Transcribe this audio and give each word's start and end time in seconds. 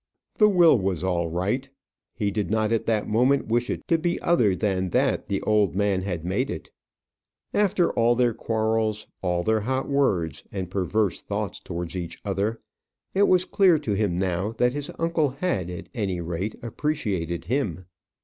The 0.39 0.49
will 0.49 0.79
was 0.79 1.03
all 1.03 1.29
right. 1.29 1.69
He 2.15 2.31
did 2.31 2.49
not 2.49 2.71
at 2.71 2.87
that 2.87 3.07
moment 3.07 3.45
wish 3.49 3.69
it 3.69 3.87
to 3.87 3.99
be 3.99 4.19
other 4.21 4.55
than 4.55 4.89
that 4.89 5.27
the 5.27 5.43
old 5.43 5.75
man 5.75 6.01
had 6.01 6.25
made 6.25 6.49
it. 6.49 6.71
After 7.53 7.91
all 7.91 8.15
their 8.15 8.33
quarrels, 8.33 9.05
all 9.21 9.43
their 9.43 9.59
hot 9.59 9.87
words 9.87 10.43
and 10.51 10.71
perverse 10.71 11.21
thoughts 11.21 11.59
towards 11.59 11.95
each 11.95 12.17
other, 12.25 12.59
it 13.13 13.27
was 13.27 13.45
clear 13.45 13.77
to 13.77 13.93
him 13.93 14.17
now 14.17 14.53
that 14.53 14.73
his 14.73 14.89
uncle 14.97 15.29
had, 15.39 15.69
at 15.69 15.87
any 15.93 16.19
rate, 16.19 16.55
appreciated 16.63 17.45
him. 17.45 17.85